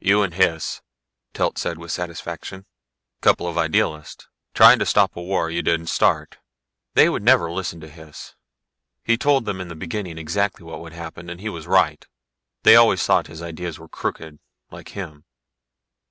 "You 0.00 0.20
and 0.22 0.34
Hys," 0.34 0.82
Telt 1.32 1.56
said 1.56 1.78
with 1.78 1.90
satisfaction. 1.92 2.66
"Couple 3.22 3.48
of 3.48 3.56
idealists. 3.56 4.28
Trying 4.52 4.78
to 4.80 4.84
stop 4.84 5.16
a 5.16 5.22
war 5.22 5.48
you 5.50 5.62
didn't 5.62 5.86
start. 5.86 6.36
They 6.92 7.08
never 7.08 7.48
would 7.48 7.54
listen 7.54 7.80
to 7.80 7.88
Hys. 7.90 8.34
He 9.02 9.16
told 9.16 9.46
them 9.46 9.62
in 9.62 9.68
the 9.68 9.74
beginning 9.74 10.18
exactly 10.18 10.62
what 10.62 10.82
would 10.82 10.92
happen, 10.92 11.30
and 11.30 11.40
he 11.40 11.48
was 11.48 11.66
right. 11.66 12.06
They 12.64 12.76
always 12.76 13.02
thought 13.02 13.28
his 13.28 13.40
ideas 13.40 13.78
were 13.78 13.88
crooked, 13.88 14.40
like 14.70 14.90
him. 14.90 15.24